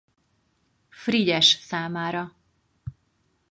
[0.89, 2.35] Frigyes számára.